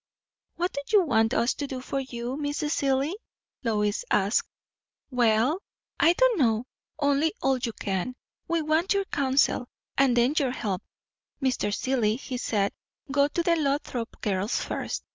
[0.55, 2.71] "What do you want us to do for you, Mrs.
[2.71, 3.13] Seelye?"
[3.63, 4.49] Lois asked.
[5.11, 5.61] "Well,
[5.99, 6.65] I don't know;
[6.97, 8.15] only all you can.
[8.47, 9.67] We want your counsel,
[9.99, 10.81] and then your help.
[11.39, 11.71] Mr.
[11.71, 12.73] Seelye he said,
[13.11, 15.03] Go to the Lothrop girls first.